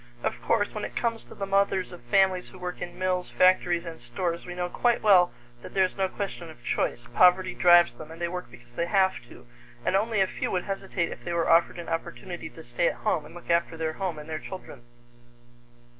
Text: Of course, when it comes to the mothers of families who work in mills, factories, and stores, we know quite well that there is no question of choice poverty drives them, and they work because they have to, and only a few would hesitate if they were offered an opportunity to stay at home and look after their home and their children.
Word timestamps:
Of 0.23 0.41
course, 0.41 0.73
when 0.73 0.83
it 0.83 0.95
comes 0.95 1.23
to 1.25 1.35
the 1.35 1.45
mothers 1.45 1.91
of 1.91 2.01
families 2.01 2.47
who 2.49 2.57
work 2.57 2.81
in 2.81 2.97
mills, 2.97 3.29
factories, 3.29 3.85
and 3.85 4.01
stores, 4.01 4.47
we 4.47 4.55
know 4.55 4.67
quite 4.67 5.03
well 5.03 5.31
that 5.61 5.75
there 5.75 5.83
is 5.85 5.95
no 5.95 6.07
question 6.09 6.49
of 6.49 6.63
choice 6.65 7.05
poverty 7.13 7.53
drives 7.53 7.93
them, 7.93 8.09
and 8.09 8.19
they 8.19 8.27
work 8.27 8.49
because 8.49 8.73
they 8.73 8.87
have 8.87 9.13
to, 9.29 9.45
and 9.85 9.95
only 9.95 10.19
a 10.19 10.25
few 10.25 10.49
would 10.49 10.63
hesitate 10.63 11.11
if 11.11 11.23
they 11.23 11.33
were 11.33 11.47
offered 11.51 11.77
an 11.77 11.87
opportunity 11.87 12.49
to 12.49 12.63
stay 12.63 12.87
at 12.87 12.95
home 13.05 13.27
and 13.27 13.35
look 13.35 13.51
after 13.51 13.77
their 13.77 13.93
home 13.93 14.17
and 14.17 14.27
their 14.27 14.39
children. 14.39 14.81